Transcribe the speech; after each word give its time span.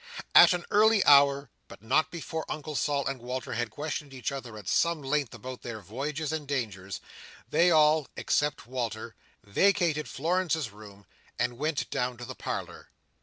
At 0.33 0.51
an 0.53 0.65
early 0.71 1.05
hour, 1.05 1.51
but 1.67 1.83
not 1.83 2.09
before 2.09 2.43
Uncle 2.49 2.73
Sol 2.75 3.05
and 3.05 3.21
Walter 3.21 3.53
had 3.53 3.69
questioned 3.69 4.15
each 4.15 4.31
other 4.31 4.57
at 4.57 4.67
some 4.67 5.03
length 5.03 5.31
about 5.35 5.61
their 5.61 5.79
voyages 5.79 6.31
and 6.31 6.47
dangers, 6.47 7.01
they 7.47 7.69
all, 7.69 8.07
except 8.17 8.65
Walter, 8.65 9.13
vacated 9.43 10.09
Florence's 10.09 10.71
room, 10.71 11.05
and 11.37 11.59
went 11.59 11.87
down 11.91 12.17
to 12.17 12.25
the 12.25 12.33
parlour. 12.33 12.89